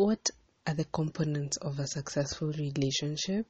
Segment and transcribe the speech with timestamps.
[0.00, 0.30] what
[0.66, 3.44] are the components of a successful relationship?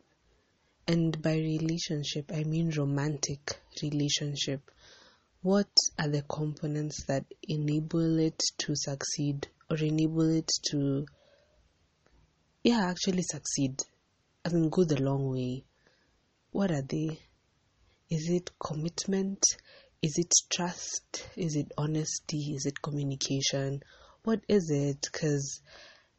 [0.88, 4.68] And by relationship, I mean romantic relationship.
[5.42, 11.06] What are the components that enable it to succeed or enable it to,
[12.64, 13.80] yeah, actually succeed?
[14.44, 15.62] I mean, go the long way.
[16.50, 17.20] What are they?
[18.10, 19.44] Is it commitment?
[20.02, 21.28] Is it trust?
[21.36, 22.54] Is it honesty?
[22.56, 23.84] Is it communication?
[24.24, 25.08] What is it?
[25.12, 25.62] Because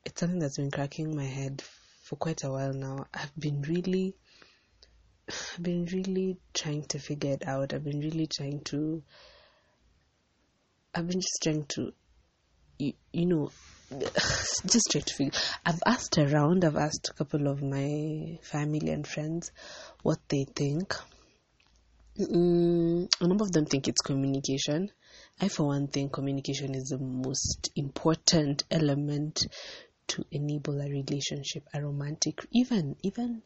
[0.05, 1.61] it's something that's been cracking my head
[2.03, 3.05] for quite a while now.
[3.13, 4.15] I've been really,
[5.29, 7.73] I've been really trying to figure it out.
[7.73, 9.03] I've been really trying to,
[10.93, 11.93] I've been just trying to,
[12.79, 13.51] you, you know,
[14.65, 15.39] just try to figure.
[15.65, 16.65] I've asked around.
[16.65, 19.51] I've asked a couple of my family and friends
[20.01, 20.95] what they think.
[22.19, 24.91] Mm, a number of them think it's communication.
[25.39, 29.45] I, for one, think communication is the most important element
[30.11, 33.41] to enable a relationship, a romantic, even even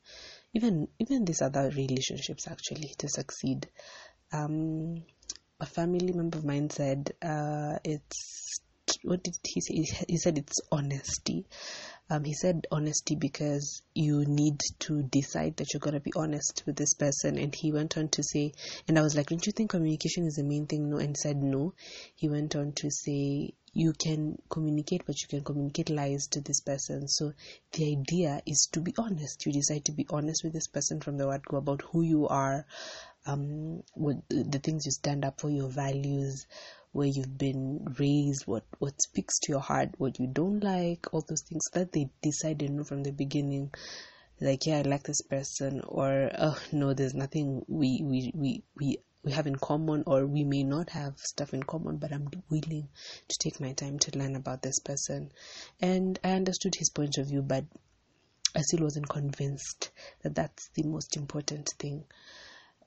[0.54, 3.68] even even these other relationships actually to succeed.
[4.34, 5.04] Um,
[5.60, 8.60] a family member of mine said uh, it's
[9.04, 10.06] what did he say?
[10.08, 11.46] He said it's honesty.
[12.10, 16.64] Um, he said honesty because you need to decide that you're going to be honest
[16.66, 17.38] with this person.
[17.38, 18.54] And he went on to say,
[18.88, 20.90] and I was like, don't you think communication is the main thing?
[20.90, 21.74] No, and said no.
[22.16, 26.62] He went on to say, you can communicate, but you can communicate lies to this
[26.62, 27.10] person.
[27.10, 27.34] So
[27.74, 29.46] the idea is to be honest.
[29.46, 32.26] You decide to be honest with this person from the word go about who you
[32.30, 32.66] are,
[33.26, 36.48] um, what the things you stand up for, your values,
[36.94, 41.26] where you've been raised, what what speaks to your heart, what you don't like, all
[41.28, 43.72] those things that they decide to know from the beginning.
[44.40, 48.98] Like, yeah, I like this person, or oh no, there's nothing we we we we
[49.26, 52.88] we have in common, or we may not have stuff in common, but I'm willing
[53.28, 55.32] to take my time to learn about this person.
[55.82, 57.66] And I understood his point of view, but
[58.56, 59.90] I still wasn't convinced
[60.22, 62.06] that that's the most important thing.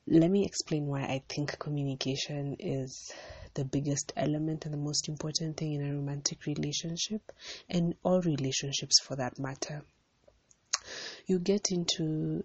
[0.06, 3.12] Let me explain why I think communication is
[3.54, 7.32] the biggest element and the most important thing in a romantic relationship
[7.68, 9.82] and all relationships for that matter.
[11.26, 12.44] You get into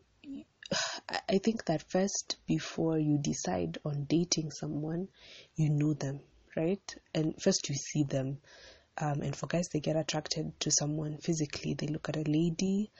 [1.09, 5.09] I think that first, before you decide on dating someone,
[5.55, 6.21] you know them,
[6.55, 6.95] right?
[7.13, 8.39] And first you see them.
[8.97, 11.73] Um, and for guys, they get attracted to someone physically.
[11.73, 12.91] They look at a lady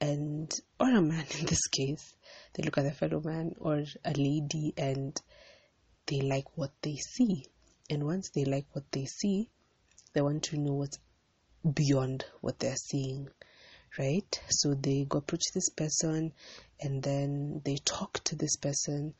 [0.00, 2.14] and, or a man in this case,
[2.54, 5.20] they look at a fellow man or a lady and
[6.06, 7.46] they like what they see.
[7.88, 9.48] And once they like what they see,
[10.12, 10.98] they want to know what's
[11.74, 13.28] beyond what they're seeing,
[13.98, 14.40] right?
[14.48, 16.32] So they go approach this person
[16.80, 19.14] and then they talk to this person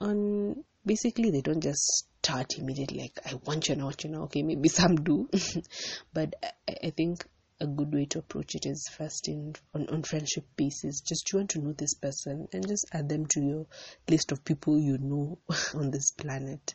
[0.00, 4.42] on basically they don't just start immediately like I want you now, you know, okay,
[4.42, 5.28] maybe some do.
[6.12, 7.24] but I, I think
[7.60, 11.00] a good way to approach it is first in on, on friendship basis.
[11.00, 13.66] Just you want to know this person and just add them to your
[14.08, 15.38] list of people you know
[15.74, 16.74] on this planet.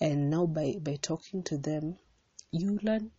[0.00, 1.96] And now by by talking to them,
[2.52, 3.10] you learn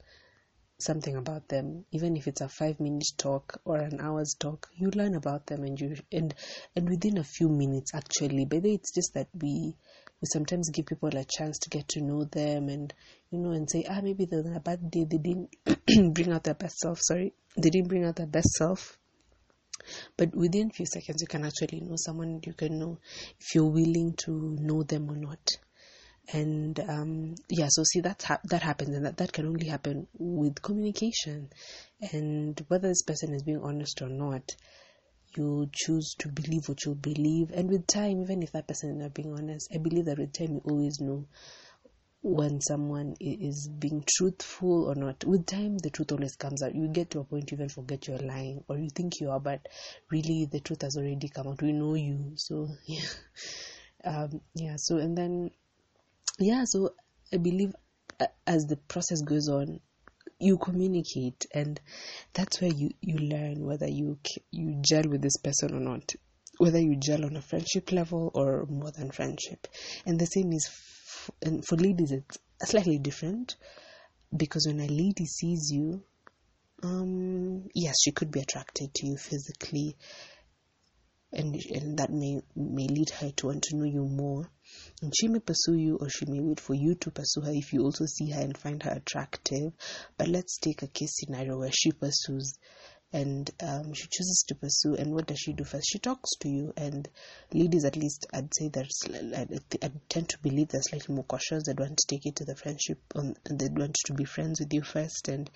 [0.82, 4.90] something about them even if it's a five minute talk or an hour's talk you
[4.92, 6.34] learn about them and you and
[6.76, 8.46] and within a few minutes actually.
[8.46, 9.76] But it's just that we
[10.22, 12.94] we sometimes give people a chance to get to know them and
[13.30, 15.56] you know and say ah maybe they're on a bad day they didn't
[16.14, 18.98] bring out their best self sorry they didn't bring out their best self.
[20.18, 23.00] But within a few seconds you can actually know someone you can know
[23.40, 25.58] if you're willing to know them or not
[26.32, 30.08] and um, yeah so see that ha- that happens and that, that can only happen
[30.14, 31.50] with communication.
[32.14, 34.56] And whether this person is being honest or not
[35.38, 37.52] you choose to believe what you believe.
[37.54, 40.34] And with time even if that person is not being honest i believe that with
[40.34, 41.26] time you always know
[42.22, 45.24] when someone is being truthful or not.
[45.24, 46.76] With time the truth always comes out.
[46.76, 49.40] You get to a point you even forget you're lying or you think you are
[49.40, 49.68] but
[50.12, 51.62] really the truth has already come out.
[51.62, 52.34] We know you.
[52.36, 53.06] So yeah.
[54.04, 55.52] Um, yeah so and then
[56.40, 56.90] yeah so
[57.34, 57.74] i believe
[58.48, 59.80] as the process goes on
[60.40, 61.80] you communicate and
[62.34, 64.18] that's where you you learn whether you
[64.52, 66.14] you gel with this person or not.
[66.58, 69.68] Whether you gel on a friendship level or more than friendship.
[70.06, 73.56] And the same is f- and for ladies it's slightly different
[74.36, 76.04] because when a lady sees you
[76.84, 79.98] um yes she could be attracted to you physically
[81.34, 84.50] and and that may may lead her to want to know you more
[85.02, 87.74] and she may pursue you or she may wait for you to pursue her if
[87.74, 89.74] you also see her and find her attractive?
[90.18, 92.54] But let's take a case scenario where she pursues
[93.12, 95.90] and um, she chooses to pursue and what does she do first?
[95.90, 97.10] She talks to you and
[97.52, 99.02] ladies at least i'd say there's
[99.34, 102.56] i tend to believe they're slightly more cautious they want to take it to the
[102.56, 105.50] friendship on they want to be friends with you first and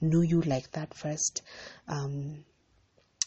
[0.00, 1.42] know you like that first.
[1.88, 2.44] Um,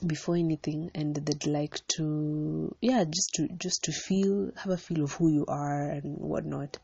[0.06, 5.04] before anything and they'd like to yeah just to just to feel have a feel
[5.04, 6.78] of who you are and whatnot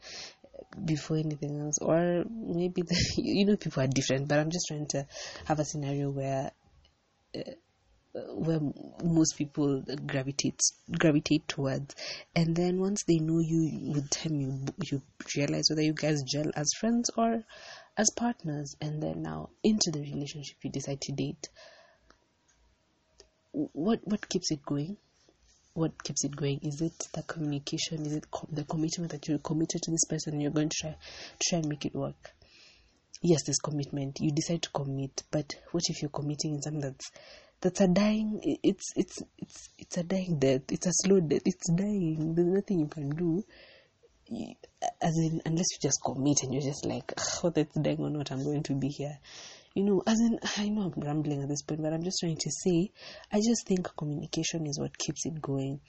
[0.86, 1.80] before anything else.
[1.80, 5.06] Or maybe the, you know people are different but i'm just trying to
[5.46, 6.52] have a scenario where
[7.36, 7.52] uh,
[8.34, 8.60] where
[9.04, 10.60] most people gravitate
[10.98, 11.96] gravitate towards.
[12.36, 15.02] And then once they know you with time you you
[15.36, 17.44] realize whether you guys gel as friends or
[17.98, 18.76] as partners.
[18.82, 21.50] And then now into the relationship you decide to date
[23.52, 24.98] what what keeps it going?
[25.74, 26.60] What keeps it going?
[26.64, 28.06] Is it the communication?
[28.06, 30.96] Is it the commitment that you're committed to this person and you're going to try
[31.50, 32.32] try and make it work?
[33.22, 34.18] Yes there's commitment.
[34.20, 37.12] You decide to commit but what if you're committing in something that's
[37.62, 40.62] that's a dying it's it's it's it's a dying death.
[40.70, 41.42] It's a slow death.
[41.46, 42.34] It's dying.
[42.36, 43.44] There's nothing you can do.
[45.02, 48.32] As in unless you just commit and you're just like whether it's dying or not
[48.32, 49.18] i'm going to be here
[49.76, 52.38] you know as in i know i'm rambling at this point but i'm just trying
[52.38, 52.90] to say
[53.32, 55.80] i just think communication is what keeps it going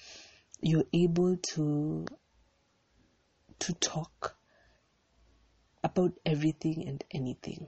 [0.60, 2.06] you're able to
[3.58, 4.36] to talk
[5.82, 7.66] about everything and anything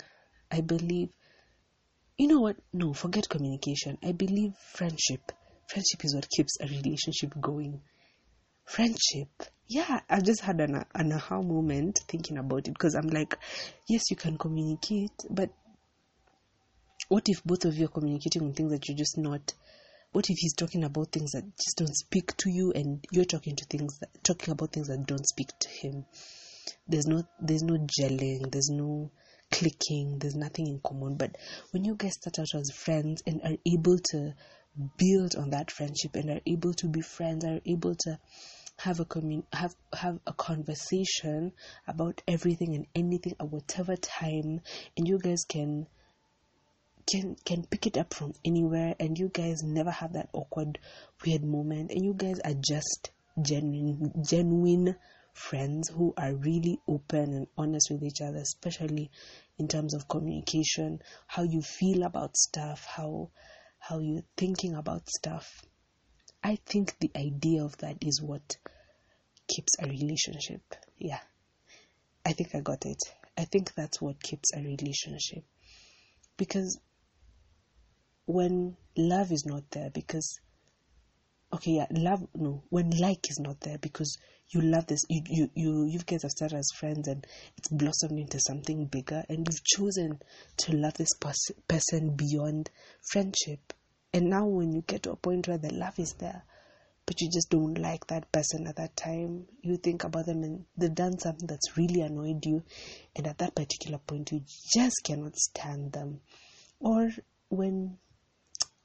[0.50, 1.08] i believe
[2.18, 2.56] you know what?
[2.72, 3.98] No, forget communication.
[4.02, 5.32] I believe friendship.
[5.68, 7.80] Friendship is what keeps a relationship going.
[8.64, 9.28] Friendship.
[9.66, 13.36] Yeah, I just had an, an aha moment thinking about it because I'm like,
[13.88, 15.50] yes, you can communicate, but
[17.12, 19.52] what if both of you are communicating on things that you're just not?
[20.12, 23.54] What if he's talking about things that just don't speak to you, and you're talking
[23.54, 26.06] to things that talking about things that don't speak to him?
[26.88, 28.50] There's no there's no gelling.
[28.50, 29.10] There's no
[29.50, 31.18] clicking, there's nothing in common.
[31.18, 31.36] But
[31.72, 34.32] when you guys start out as friends and are able to
[34.96, 38.18] build on that friendship and are able to be friends, are able to
[38.78, 41.52] have a commun- have have a conversation
[41.86, 44.60] about everything and anything at whatever time,
[44.96, 45.86] and you guys can
[47.10, 50.78] can can pick it up from anywhere, and you guys never have that awkward,
[51.25, 53.10] weird moment, and you guys are just
[53.40, 54.96] genuine genuine
[55.32, 59.10] friends who are really open and honest with each other, especially
[59.58, 63.31] in terms of communication, how you feel about stuff, how
[63.78, 65.64] how you're thinking about stuff.
[66.44, 68.56] I think the idea of that is what
[69.48, 70.62] keeps a relationship.
[70.98, 71.20] Yeah.
[72.25, 72.98] I think I got it.
[73.37, 75.44] I think that's what keeps a relationship.
[76.37, 76.78] Because
[78.26, 80.38] when love is not there, because
[81.52, 84.16] okay, yeah, love no, when like is not there because
[84.50, 87.26] you love this you you you you guys have started as friends and
[87.56, 90.20] it's blossomed into something bigger and you've chosen
[90.56, 92.70] to love this pers- person beyond
[93.10, 93.72] friendship.
[94.14, 96.42] And now when you get to a point where the love is there
[97.06, 100.64] but you just don't like that person at that time you think about them and
[100.76, 102.62] they've done something that's really annoyed you
[103.16, 104.40] and at that particular point you
[104.74, 106.20] just cannot stand them.
[106.78, 107.10] Or
[107.48, 107.96] when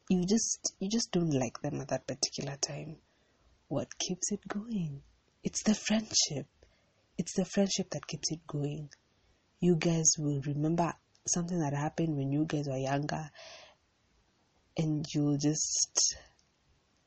[0.09, 2.97] you just you just don't like them at that particular time
[3.67, 5.01] what keeps it going
[5.47, 6.45] it's the friendship.
[7.17, 8.89] It's the friendship that keeps it going.
[9.61, 10.93] You guys will remember
[11.25, 13.29] something that happened when you guys were younger,
[14.77, 16.17] and you'll just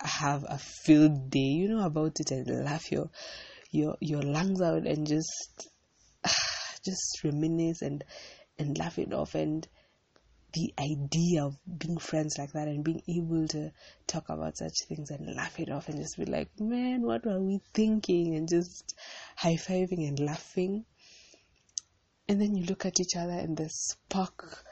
[0.00, 3.10] have a field day, you know, about it and laugh your
[3.70, 5.68] your your lungs out and just
[6.82, 8.04] just reminisce and
[8.58, 9.68] and laugh it off and
[10.52, 13.70] the idea of being friends like that and being able to
[14.06, 17.40] talk about such things and laugh it off and just be like, man, what were
[17.40, 18.34] we thinking?
[18.34, 18.94] And just
[19.36, 20.84] high fiving and laughing.
[22.28, 24.64] And then you look at each other and the spark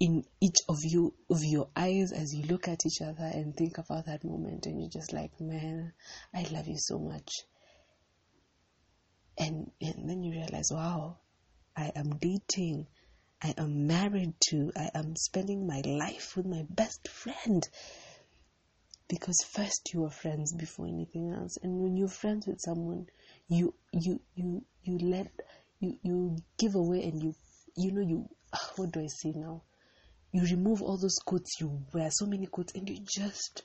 [0.00, 3.78] in each of you of your eyes as you look at each other and think
[3.78, 5.92] about that moment and you're just like, man,
[6.34, 7.42] I love you so much.
[9.36, 11.18] And and then you realize, wow,
[11.76, 12.86] I am dating
[13.40, 17.68] I am married to, I am spending my life with my best friend.
[19.06, 21.56] Because first you are friends before anything else.
[21.62, 23.06] And when you're friends with someone,
[23.48, 25.30] you you you you let
[25.80, 27.34] you you give away and you
[27.76, 29.62] you know you ah, what do I say now?
[30.32, 33.62] You remove all those coats you wear, so many coats, and you just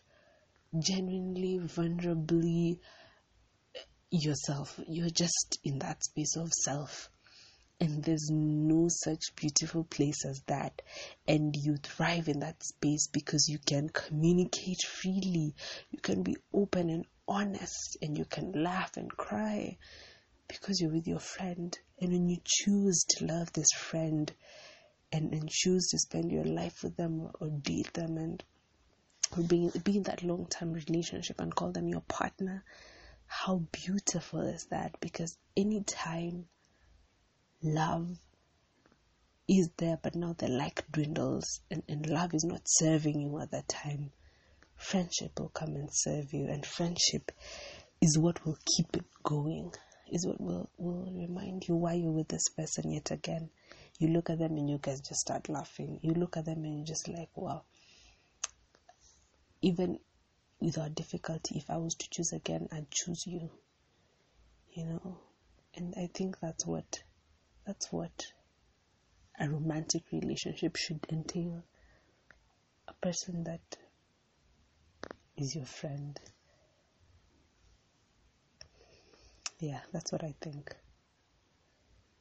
[0.80, 2.80] genuinely, vulnerably
[4.12, 4.80] yourself.
[4.88, 7.10] You're just in that space of self
[7.80, 10.82] and there's no such beautiful place as that.
[11.28, 15.56] And you thrive in that space because you can communicate freely,
[15.92, 19.78] you can be open and honest, and you can laugh and cry
[20.48, 21.78] because you're with your friend.
[22.00, 24.32] And when you choose to love this friend
[25.12, 28.44] and, and choose to spend your life with them or, date them and
[29.48, 32.64] be, be in that long term relationship and call them your partner.
[33.26, 35.00] How beautiful is that?
[35.00, 36.46] Because anytime
[37.64, 38.18] love
[39.48, 43.52] is there, but now the like dwindles and, and love is not serving you at
[43.52, 44.12] that time,
[44.76, 47.32] friendship will come and serve you, and friendship
[48.02, 49.72] is what will keep it going,
[50.12, 53.50] is what will, will remind you why you're with this person yet again.
[54.00, 56.00] You look at them and you guys just start laughing.
[56.02, 57.64] You look at them and you're just like, wow.
[59.62, 60.00] Even
[60.60, 63.50] without difficulty, if I was to choose again, I'd choose you.
[64.74, 65.18] You know?
[65.76, 67.04] And I think that's what
[67.66, 68.26] that's what
[69.40, 71.64] a romantic relationship should entail.
[72.88, 73.78] A person that
[75.38, 76.20] is your friend.
[79.60, 80.76] Yeah, that's what I think.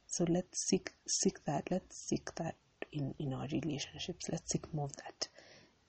[0.07, 1.69] So let's seek seek that.
[1.71, 2.55] Let's seek that
[2.91, 4.29] in, in our relationships.
[4.31, 5.27] Let's seek more of that.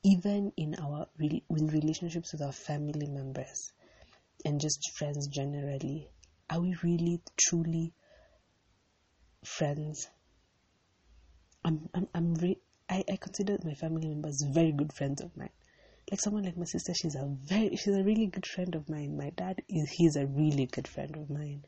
[0.02, 3.72] Even in our in relationships with our family members
[4.44, 6.08] and just friends generally.
[6.50, 7.94] Are we really truly
[9.46, 10.08] friends?
[11.64, 15.50] I'm I'm I'm re- I, I consider my family members very good friends of mine.
[16.10, 19.16] Like someone like my sister, she's a very she's a really good friend of mine.
[19.16, 21.64] My dad is he's a really good friend of mine.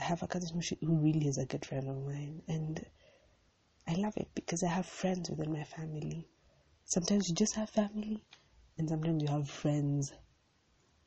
[0.00, 2.84] I have a cousin who, who really is a good friend of mine, and
[3.86, 6.28] I love it because I have friends within my family.
[6.84, 8.22] Sometimes you just have family,
[8.76, 10.12] and sometimes you have friends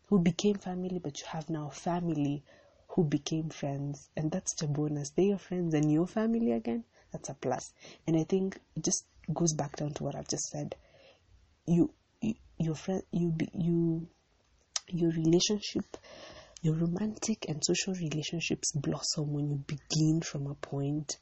[0.08, 2.44] who became family, but you have now family
[2.98, 5.12] who became friends, and that's the bonus.
[5.12, 7.74] They're your friends and your family again that's a plus.
[8.06, 10.76] And I think it just goes back down to what I've just said.
[11.66, 14.08] You, you your friend, you, you,
[14.88, 15.98] your relationship,
[16.62, 21.18] your romantic and social relationships blossom when you begin from a point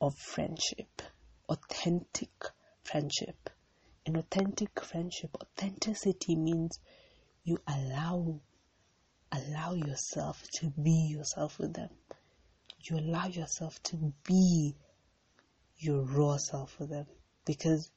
[0.00, 1.02] of friendship,
[1.48, 2.30] authentic
[2.82, 3.50] friendship.
[4.04, 6.80] An authentic friendship, authenticity means
[7.44, 8.40] you allow
[9.32, 11.88] allow yourself to be yourself with them.
[12.84, 14.74] You allow yourself to be
[15.78, 17.06] your raw self with them
[17.46, 17.90] because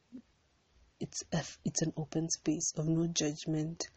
[0.99, 3.87] it's a, it's an open space of no judgment,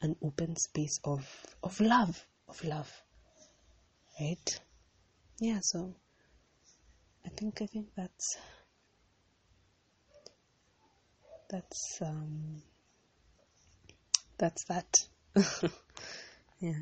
[0.00, 1.26] an open space of
[1.62, 2.90] of love, of love,
[4.18, 4.60] right?
[5.38, 5.58] Yeah.
[5.62, 5.94] So
[7.26, 8.36] I think I think that's
[11.50, 12.62] that's um
[14.38, 14.96] that's that.
[16.60, 16.72] yeah.